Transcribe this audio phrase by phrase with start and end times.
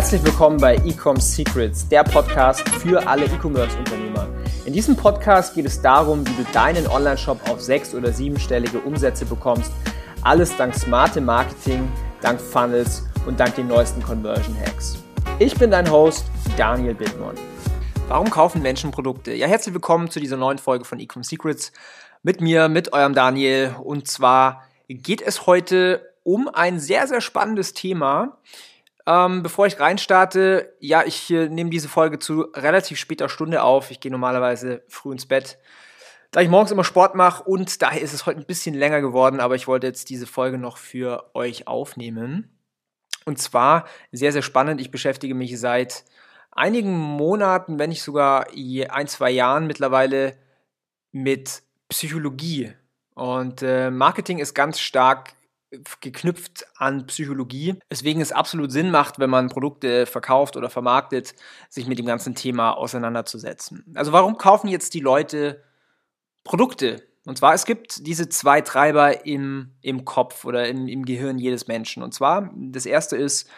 [0.00, 4.28] Herzlich willkommen bei Ecom Secrets, der Podcast für alle E-Commerce-Unternehmer.
[4.64, 9.26] In diesem Podcast geht es darum, wie du deinen Online-Shop auf sechs- oder siebenstellige Umsätze
[9.26, 9.70] bekommst.
[10.22, 11.86] Alles dank smartem Marketing,
[12.22, 14.96] dank Funnels und dank den neuesten Conversion Hacks.
[15.38, 16.24] Ich bin dein Host,
[16.56, 17.36] Daniel Bittmann.
[18.08, 19.34] Warum kaufen Menschen Produkte?
[19.34, 21.72] Ja, herzlich willkommen zu dieser neuen Folge von Ecom Secrets
[22.22, 23.76] mit mir, mit eurem Daniel.
[23.84, 28.38] Und zwar geht es heute um ein sehr, sehr spannendes Thema.
[29.06, 33.90] Ähm, bevor ich reinstarte, ja, ich äh, nehme diese Folge zu relativ später Stunde auf.
[33.90, 35.58] Ich gehe normalerweise früh ins Bett,
[36.30, 39.40] da ich morgens immer Sport mache und daher ist es heute ein bisschen länger geworden,
[39.40, 42.56] aber ich wollte jetzt diese Folge noch für euch aufnehmen.
[43.24, 44.80] Und zwar sehr, sehr spannend.
[44.80, 46.04] Ich beschäftige mich seit
[46.52, 50.36] einigen Monaten, wenn nicht sogar ein, zwei Jahren mittlerweile
[51.12, 52.72] mit Psychologie.
[53.14, 55.34] Und äh, Marketing ist ganz stark
[56.00, 61.34] geknüpft an Psychologie, weswegen es absolut Sinn macht, wenn man Produkte verkauft oder vermarktet,
[61.68, 63.84] sich mit dem ganzen Thema auseinanderzusetzen.
[63.94, 65.62] Also warum kaufen jetzt die Leute
[66.42, 67.02] Produkte?
[67.26, 71.68] Und zwar, es gibt diese zwei Treiber im, im Kopf oder im, im Gehirn jedes
[71.68, 72.02] Menschen.
[72.02, 73.48] Und zwar, das erste ist,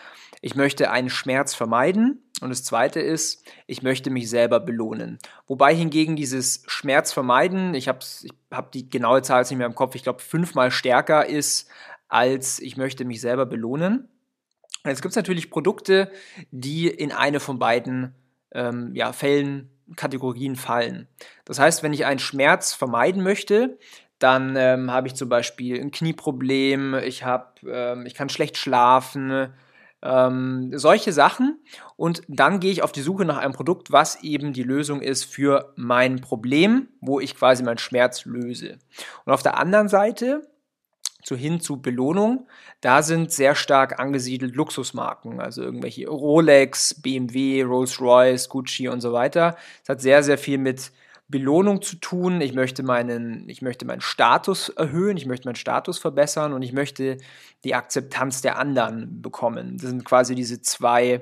[0.42, 2.22] ich möchte einen Schmerz vermeiden.
[2.40, 5.18] Und das zweite ist, ich möchte mich selber belohnen.
[5.46, 9.68] Wobei hingegen dieses Schmerz vermeiden, ich habe ich hab die genaue Zahl jetzt nicht mehr
[9.68, 11.68] im Kopf, ich glaube fünfmal stärker ist
[12.12, 14.08] als ich möchte mich selber belohnen.
[14.84, 16.10] Jetzt gibt es natürlich Produkte,
[16.50, 18.14] die in eine von beiden
[18.52, 21.08] ähm, ja, Fällen, Kategorien fallen.
[21.46, 23.78] Das heißt, wenn ich einen Schmerz vermeiden möchte,
[24.18, 29.48] dann ähm, habe ich zum Beispiel ein Knieproblem, ich, hab, ähm, ich kann schlecht schlafen,
[30.02, 31.60] ähm, solche Sachen.
[31.96, 35.24] Und dann gehe ich auf die Suche nach einem Produkt, was eben die Lösung ist
[35.24, 38.78] für mein Problem, wo ich quasi meinen Schmerz löse.
[39.24, 40.42] Und auf der anderen Seite
[41.22, 42.48] zu hin zu Belohnung,
[42.80, 49.56] da sind sehr stark angesiedelt Luxusmarken, also irgendwelche Rolex, BMW, Rolls-Royce, Gucci und so weiter.
[49.82, 50.92] Es hat sehr, sehr viel mit
[51.28, 52.40] Belohnung zu tun.
[52.40, 56.72] Ich möchte meinen, ich möchte meinen Status erhöhen, ich möchte meinen Status verbessern und ich
[56.72, 57.18] möchte
[57.64, 59.78] die Akzeptanz der anderen bekommen.
[59.78, 61.20] Das sind quasi diese zwei,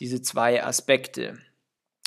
[0.00, 1.38] diese zwei Aspekte.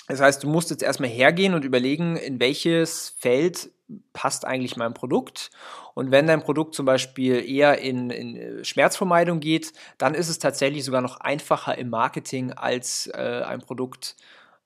[0.08, 3.72] Das heißt, du musst jetzt erstmal hergehen und überlegen, in welches Feld
[4.14, 5.52] passt eigentlich mein Produkt.
[5.94, 10.40] Und wenn dein Produkt zum Beispiel eher in, in äh, Schmerzvermeidung geht, dann ist es
[10.40, 14.16] tatsächlich sogar noch einfacher im Marketing als äh, ein Produkt,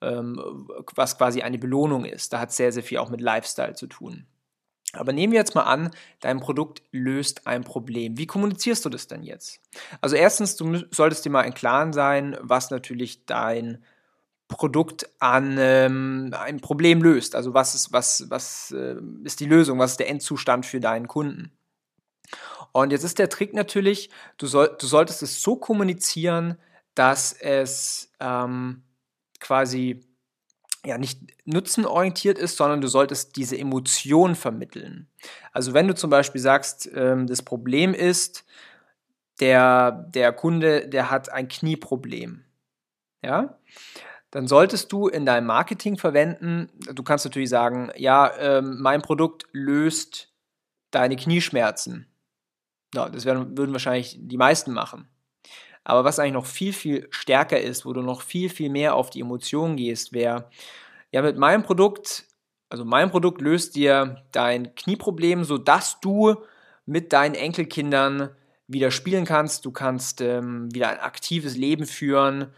[0.02, 2.34] ähm, was quasi eine Belohnung ist.
[2.34, 4.26] Da hat sehr, sehr viel auch mit Lifestyle zu tun.
[4.94, 8.18] Aber nehmen wir jetzt mal an, dein Produkt löst ein Problem.
[8.18, 9.60] Wie kommunizierst du das denn jetzt?
[10.02, 13.84] Also erstens, du solltest dir mal im Klaren sein, was natürlich dein
[14.48, 17.36] Produkt an ähm, ein Problem löst.
[17.36, 21.08] Also was ist, was, was äh, ist die Lösung, was ist der Endzustand für deinen
[21.08, 21.52] Kunden?
[22.72, 26.58] Und jetzt ist der Trick natürlich, du, soll, du solltest es so kommunizieren,
[26.96, 28.84] dass es ähm,
[29.40, 30.02] quasi
[30.86, 35.10] ja nicht nutzenorientiert ist, sondern du solltest diese Emotion vermitteln.
[35.52, 38.46] Also wenn du zum Beispiel sagst, ähm, das Problem ist,
[39.40, 42.44] der, der Kunde, der hat ein Knieproblem.
[43.24, 43.58] Ja,
[44.38, 49.48] dann solltest du in deinem Marketing verwenden, du kannst natürlich sagen, ja, ähm, mein Produkt
[49.52, 50.32] löst
[50.92, 52.06] deine Knieschmerzen.
[52.94, 55.08] Ja, das werden, würden wahrscheinlich die meisten machen.
[55.84, 59.10] Aber was eigentlich noch viel, viel stärker ist, wo du noch viel, viel mehr auf
[59.10, 60.52] die Emotionen gehst, wäre,
[61.10, 62.26] ja, mit meinem Produkt,
[62.70, 66.36] also mein Produkt löst dir dein Knieproblem, sodass du
[66.86, 68.30] mit deinen Enkelkindern
[68.68, 72.54] wieder spielen kannst, du kannst ähm, wieder ein aktives Leben führen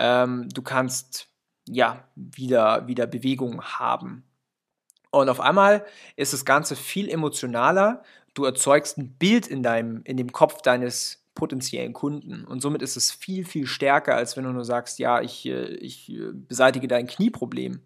[0.00, 1.28] ähm, du kannst
[1.68, 4.24] ja wieder, wieder Bewegung haben.
[5.10, 5.84] Und auf einmal
[6.16, 8.02] ist das Ganze viel emotionaler.
[8.32, 12.44] Du erzeugst ein Bild in, deinem, in dem Kopf deines potenziellen Kunden.
[12.44, 15.74] Und somit ist es viel, viel stärker, als wenn du nur sagst, ja, ich, äh,
[15.74, 17.80] ich äh, beseitige dein Knieproblem.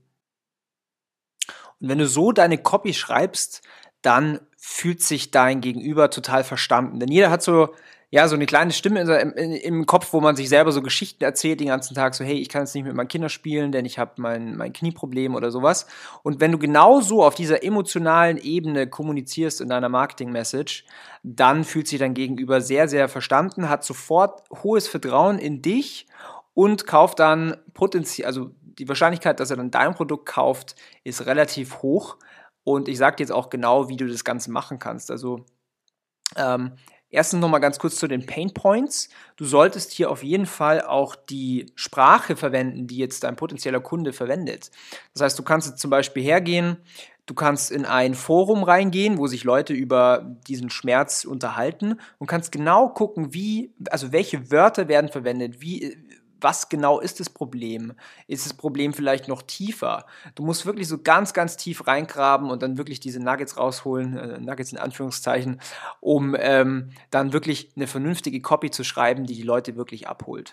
[1.81, 3.63] Und wenn du so deine Copy schreibst,
[4.03, 7.01] dann fühlt sich dein Gegenüber total verstanden.
[7.01, 7.75] Denn jeder hat so
[8.15, 11.25] ja, so eine kleine Stimme in, in, im Kopf, wo man sich selber so Geschichten
[11.25, 13.85] erzählt den ganzen Tag, so hey, ich kann jetzt nicht mit meinen Kindern spielen, denn
[13.85, 15.89] ich habe mein, mein Knieproblem oder sowas.
[16.23, 20.85] Und wenn du genau so auf dieser emotionalen Ebene kommunizierst in deiner Marketing-Message,
[21.25, 26.07] dann fühlt sich dein Gegenüber sehr, sehr verstanden, hat sofort hohes Vertrauen in dich
[26.55, 31.83] und kauft dann potenziell, also die Wahrscheinlichkeit, dass er dann dein Produkt kauft, ist relativ
[31.83, 32.19] hoch.
[32.63, 35.11] Und ich sage dir jetzt auch genau, wie du das Ganze machen kannst.
[35.11, 35.45] Also
[36.37, 36.75] ähm,
[37.15, 39.09] Erstens nochmal ganz kurz zu den Pain Points.
[39.37, 44.13] Du solltest hier auf jeden Fall auch die Sprache verwenden, die jetzt dein potenzieller Kunde
[44.13, 44.73] verwendet.
[45.13, 46.77] Das heißt, du kannst jetzt zum Beispiel hergehen,
[47.27, 52.51] du kannst in ein Forum reingehen, wo sich Leute über diesen Schmerz unterhalten und kannst
[52.51, 55.97] genau gucken, wie, also welche Wörter werden verwendet, wie,
[56.45, 57.95] was genau ist das Problem?
[58.29, 60.07] Ist das Problem vielleicht noch tiefer?
[60.37, 64.39] Du musst wirklich so ganz, ganz tief reingraben und dann wirklich diese Nuggets rausholen, äh,
[64.39, 65.61] Nuggets in Anführungszeichen,
[66.01, 70.53] um ähm, dann wirklich eine vernünftige Copy zu schreiben, die die Leute wirklich abholt.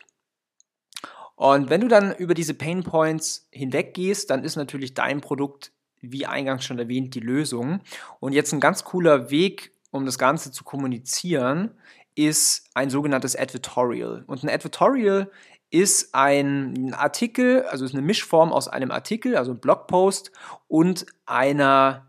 [1.36, 6.26] Und wenn du dann über diese Pain Points hinweggehst, dann ist natürlich dein Produkt, wie
[6.26, 7.82] eingangs schon erwähnt, die Lösung.
[8.20, 11.72] Und jetzt ein ganz cooler Weg, um das Ganze zu kommunizieren,
[12.16, 14.24] ist ein sogenanntes Advertorial.
[14.28, 15.32] Und ein Advertorial
[15.72, 20.32] ist ein Artikel, also ist eine Mischform aus einem Artikel, also ein Blogpost
[20.68, 22.08] und einer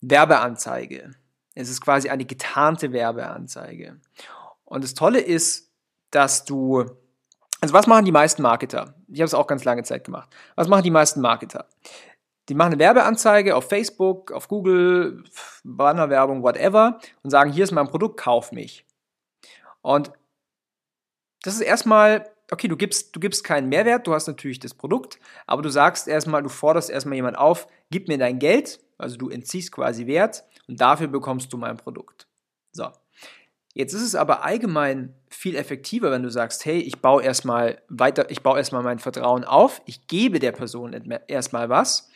[0.00, 1.10] Werbeanzeige.
[1.54, 4.00] Es ist quasi eine getarnte Werbeanzeige.
[4.64, 5.70] Und das Tolle ist,
[6.10, 6.86] dass du
[7.60, 8.94] also was machen die meisten Marketer?
[9.08, 10.30] Ich habe es auch ganz lange Zeit gemacht.
[10.56, 11.66] Was machen die meisten Marketer?
[12.48, 15.22] Die machen eine Werbeanzeige auf Facebook, auf Google,
[15.62, 18.86] Bannerwerbung, whatever und sagen, hier ist mein Produkt, kauf mich.
[19.82, 20.10] Und
[21.42, 25.18] das ist erstmal, okay, du gibst, du gibst keinen Mehrwert, du hast natürlich das Produkt,
[25.46, 29.28] aber du sagst erstmal, du forderst erstmal jemand auf, gib mir dein Geld, also du
[29.30, 32.26] entziehst quasi Wert und dafür bekommst du mein Produkt.
[32.72, 32.88] So.
[33.72, 38.28] Jetzt ist es aber allgemein viel effektiver, wenn du sagst, hey, ich baue erstmal weiter,
[38.28, 40.92] ich baue erstmal mein Vertrauen auf, ich gebe der Person
[41.28, 42.08] erstmal was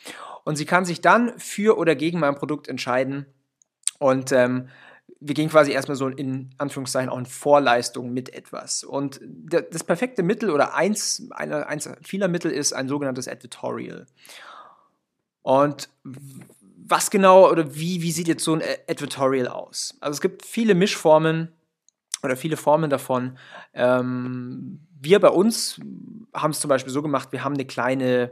[0.43, 3.27] und sie kann sich dann für oder gegen mein Produkt entscheiden
[4.01, 4.69] und ähm,
[5.27, 8.85] wir gehen quasi erstmal so in Anführungszeichen auch in Vorleistung mit etwas.
[8.85, 14.07] Und das perfekte Mittel oder eins, eins vieler Mittel ist ein sogenanntes Advertorial.
[15.41, 15.89] Und
[16.87, 19.97] was genau oder wie, wie sieht jetzt so ein Advertorial aus?
[20.01, 21.49] Also es gibt viele Mischformen
[22.23, 23.39] oder viele Formen davon.
[23.73, 25.81] Ähm, wir bei uns
[26.35, 28.31] haben es zum Beispiel so gemacht, wir haben eine kleine,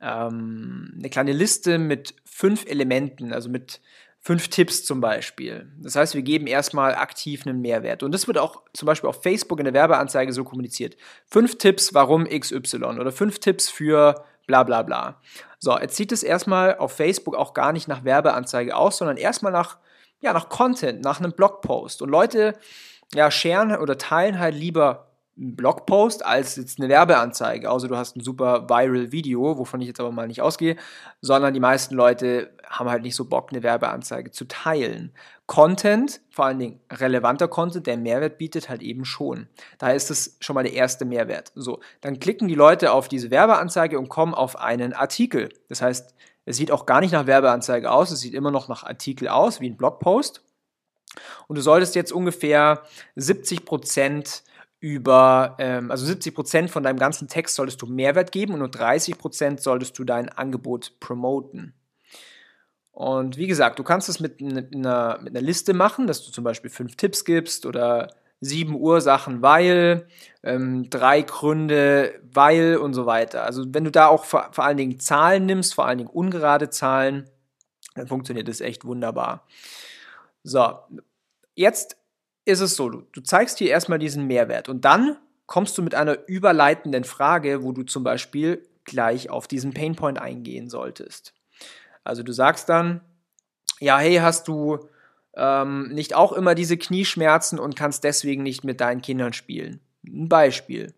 [0.00, 3.80] ähm, eine kleine Liste mit fünf Elementen, also mit
[4.24, 5.70] fünf Tipps zum Beispiel.
[5.82, 8.02] Das heißt, wir geben erstmal aktiv einen Mehrwert.
[8.02, 10.96] Und das wird auch zum Beispiel auf Facebook in der Werbeanzeige so kommuniziert.
[11.26, 15.20] Fünf Tipps, warum XY oder fünf Tipps für bla bla bla.
[15.58, 19.52] So, jetzt sieht es erstmal auf Facebook auch gar nicht nach Werbeanzeige aus, sondern erstmal
[19.52, 19.76] nach,
[20.20, 22.00] ja, nach Content, nach einem Blogpost.
[22.00, 22.54] Und Leute,
[23.12, 27.70] ja, sharen oder teilen halt lieber einen Blogpost als jetzt eine Werbeanzeige.
[27.70, 30.76] Außer du hast ein super viral Video, wovon ich jetzt aber mal nicht ausgehe,
[31.20, 35.12] sondern die meisten Leute haben halt nicht so Bock, eine Werbeanzeige zu teilen.
[35.46, 39.48] Content, vor allen Dingen relevanter Content, der Mehrwert bietet, halt eben schon.
[39.78, 41.52] Daher ist das schon mal der erste Mehrwert.
[41.54, 45.50] So, dann klicken die Leute auf diese Werbeanzeige und kommen auf einen Artikel.
[45.68, 46.14] Das heißt,
[46.46, 49.60] es sieht auch gar nicht nach Werbeanzeige aus, es sieht immer noch nach Artikel aus,
[49.60, 50.42] wie ein Blogpost.
[51.46, 52.82] Und du solltest jetzt ungefähr
[53.16, 54.42] 70 Prozent
[54.84, 58.68] über, ähm, also 70 Prozent von deinem ganzen Text solltest du Mehrwert geben und nur
[58.68, 61.72] 30 Prozent solltest du dein Angebot promoten.
[62.90, 66.30] Und wie gesagt, du kannst es mit, mit, einer, mit einer Liste machen, dass du
[66.30, 68.10] zum Beispiel fünf Tipps gibst oder
[68.42, 70.06] sieben Ursachen, weil,
[70.42, 73.44] ähm, drei Gründe, weil und so weiter.
[73.44, 76.68] Also wenn du da auch vor, vor allen Dingen Zahlen nimmst, vor allen Dingen ungerade
[76.68, 77.30] Zahlen,
[77.94, 79.46] dann funktioniert das echt wunderbar.
[80.42, 80.74] So,
[81.54, 81.96] jetzt
[82.44, 85.94] ist es so, du, du zeigst hier erstmal diesen Mehrwert und dann kommst du mit
[85.94, 91.34] einer überleitenden Frage, wo du zum Beispiel gleich auf diesen Painpoint eingehen solltest.
[92.02, 93.00] Also du sagst dann,
[93.80, 94.88] ja, hey, hast du
[95.36, 99.80] ähm, nicht auch immer diese Knieschmerzen und kannst deswegen nicht mit deinen Kindern spielen?
[100.06, 100.94] Ein Beispiel.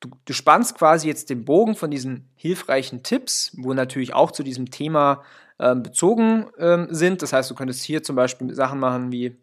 [0.00, 4.42] Du, du spannst quasi jetzt den Bogen von diesen hilfreichen Tipps, wo natürlich auch zu
[4.42, 5.22] diesem Thema
[5.58, 7.22] ähm, bezogen ähm, sind.
[7.22, 9.36] Das heißt, du könntest hier zum Beispiel Sachen machen wie,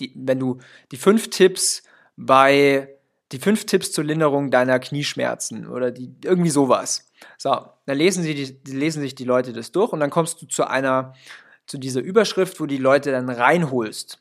[0.00, 0.58] die, wenn du
[0.90, 1.82] die fünf Tipps
[2.16, 2.88] bei
[3.32, 7.10] die fünf Tipps zur Linderung deiner Knieschmerzen oder die, irgendwie sowas.
[7.38, 10.46] So, dann lesen, sie die, lesen sich die Leute das durch und dann kommst du
[10.46, 11.14] zu einer,
[11.66, 14.18] zu dieser Überschrift, wo die Leute dann reinholst.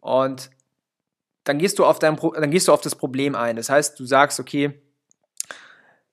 [0.00, 0.50] Und
[1.44, 3.56] dann gehst du auf dein, dann gehst du auf das Problem ein.
[3.56, 4.80] Das heißt, du sagst, okay,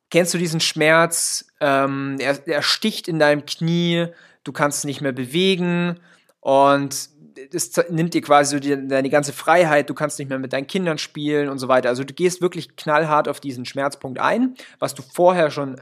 [0.09, 1.47] kennst du diesen Schmerz?
[1.61, 4.07] Ähm, er, er sticht in deinem Knie,
[4.43, 5.99] du kannst es nicht mehr bewegen
[6.41, 7.09] und
[7.51, 10.67] das nimmt dir quasi so die, deine ganze Freiheit, du kannst nicht mehr mit deinen
[10.67, 11.89] Kindern spielen und so weiter.
[11.89, 15.79] Also du gehst wirklich knallhart auf diesen Schmerzpunkt ein, was du vorher schon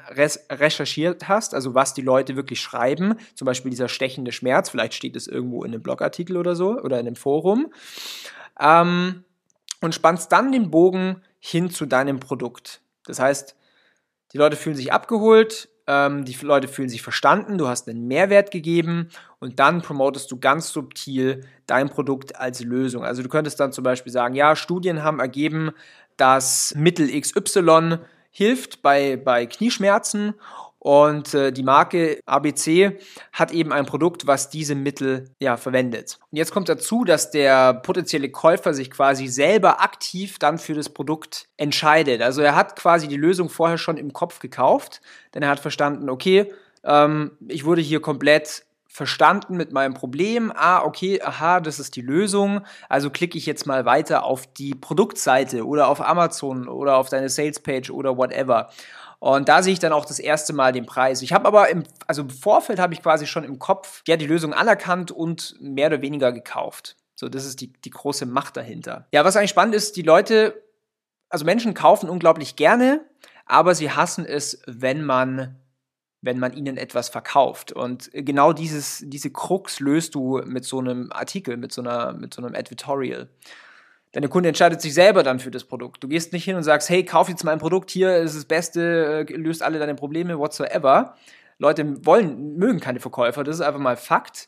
[0.50, 5.16] recherchiert hast, also was die Leute wirklich schreiben, zum Beispiel dieser stechende Schmerz, vielleicht steht
[5.16, 7.72] es irgendwo in einem Blogartikel oder so oder in einem Forum.
[8.60, 9.24] Ähm,
[9.82, 12.82] und spannst dann den Bogen hin zu deinem Produkt.
[13.06, 13.56] Das heißt,
[14.34, 18.52] die Leute fühlen sich abgeholt, ähm, die Leute fühlen sich verstanden, du hast einen Mehrwert
[18.52, 23.04] gegeben und dann promotest du ganz subtil dein Produkt als Lösung.
[23.04, 25.72] Also du könntest dann zum Beispiel sagen, ja, Studien haben ergeben,
[26.18, 28.00] dass Mittel XY
[28.32, 30.34] hilft bei, bei Knieschmerzen
[30.80, 32.98] Und äh, die Marke ABC
[33.34, 36.20] hat eben ein Produkt, was diese Mittel ja verwendet.
[36.32, 40.90] Und jetzt kommt dazu, dass der potenzielle Käufer sich quasi selber aktiv dann für das
[40.90, 42.22] Produkt entscheidet.
[42.22, 45.02] Also er hat quasi die Lösung vorher schon im Kopf gekauft,
[45.34, 46.54] denn er hat verstanden, okay,
[46.84, 48.64] ähm, ich wurde hier komplett
[48.98, 50.52] verstanden mit meinem Problem.
[50.56, 52.62] Ah, okay, aha, das ist die Lösung.
[52.90, 57.30] Also klicke ich jetzt mal weiter auf die Produktseite oder auf Amazon oder auf deine
[57.30, 58.70] Salespage oder whatever.
[59.20, 61.22] Und da sehe ich dann auch das erste Mal den Preis.
[61.22, 64.28] Ich habe aber im, also im Vorfeld habe ich quasi schon im Kopf ja die
[64.28, 66.96] Lösung anerkannt und mehr oder weniger gekauft.
[67.16, 69.08] So, das ist die, die große Macht dahinter.
[69.12, 70.62] Ja, was eigentlich spannend ist, die Leute,
[71.30, 73.04] also Menschen kaufen unglaublich gerne,
[73.48, 75.58] aber sie hassen es, wenn man
[76.22, 77.72] wenn man ihnen etwas verkauft.
[77.72, 82.34] Und genau dieses, diese Krux löst du mit so einem Artikel, mit so, einer, mit
[82.34, 83.30] so einem Advertorial.
[84.14, 86.04] Deine Kunde entscheidet sich selber dann für das Produkt.
[86.04, 89.26] Du gehst nicht hin und sagst, hey, kauf jetzt mein Produkt, hier ist das Beste,
[89.30, 91.16] äh, löst alle deine Probleme, whatsoever.
[91.60, 94.48] Leute wollen, mögen keine Verkäufer, das ist einfach mal Fakt.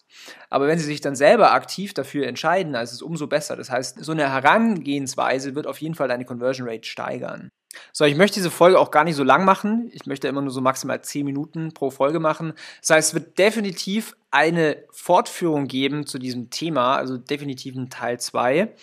[0.50, 3.56] Aber wenn sie sich dann selber aktiv dafür entscheiden, ist es umso besser.
[3.56, 7.50] Das heißt, so eine Herangehensweise wird auf jeden Fall deine Conversion Rate steigern.
[7.94, 9.90] So, ich möchte diese Folge auch gar nicht so lang machen.
[9.94, 12.54] Ich möchte immer nur so maximal 10 Minuten pro Folge machen.
[12.82, 18.20] Das heißt, es wird definitiv eine Fortführung geben zu diesem Thema, also definitiv ein Teil
[18.20, 18.74] 2.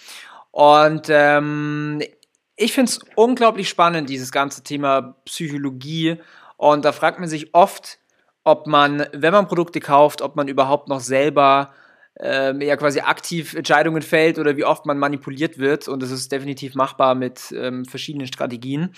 [0.56, 2.00] Und ähm,
[2.56, 6.16] ich finde es unglaublich spannend, dieses ganze Thema Psychologie.
[6.56, 7.98] Und da fragt man sich oft,
[8.42, 11.74] ob man, wenn man Produkte kauft, ob man überhaupt noch selber
[12.18, 15.88] ähm, ja quasi aktiv Entscheidungen fällt oder wie oft man manipuliert wird.
[15.88, 18.94] Und das ist definitiv machbar mit ähm, verschiedenen Strategien.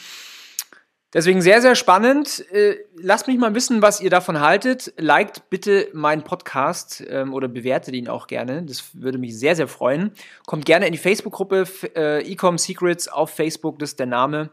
[1.14, 2.44] Deswegen sehr, sehr spannend.
[2.52, 4.92] Äh, lasst mich mal wissen, was ihr davon haltet.
[4.98, 8.62] Liked bitte meinen Podcast ähm, oder bewertet ihn auch gerne.
[8.62, 10.12] Das würde mich sehr, sehr freuen.
[10.46, 14.50] Kommt gerne in die Facebook-Gruppe äh, Ecom Secrets auf Facebook, das ist der Name.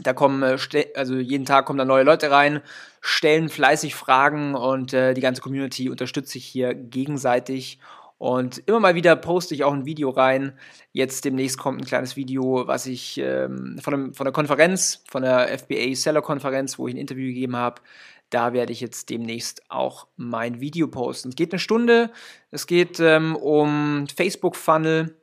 [0.00, 0.56] Da kommen, äh,
[0.94, 2.62] also jeden Tag kommen da neue Leute rein,
[3.00, 7.80] stellen fleißig Fragen und die ganze Community unterstützt sich hier gegenseitig.
[8.20, 10.52] Und immer mal wieder poste ich auch ein Video rein.
[10.92, 15.22] Jetzt demnächst kommt ein kleines Video, was ich ähm, von, einem, von der Konferenz, von
[15.22, 17.80] der FBA Seller Konferenz, wo ich ein Interview gegeben habe.
[18.28, 21.30] Da werde ich jetzt demnächst auch mein Video posten.
[21.30, 22.10] Es geht eine Stunde.
[22.50, 25.16] Es geht ähm, um Facebook Funnel,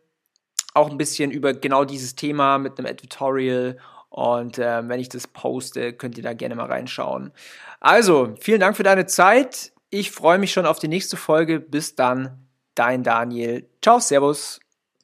[0.74, 3.78] auch ein bisschen über genau dieses Thema mit einem Editorial
[4.10, 7.32] und äh, wenn ich das poste, könnt ihr da gerne mal reinschauen.
[7.80, 9.72] Also, vielen Dank für deine Zeit.
[9.92, 11.60] Ich freue mich schon auf die nächste Folge.
[11.60, 12.47] Bis dann,
[12.78, 13.68] dein Daniel.
[13.82, 14.60] Ciao, Servus.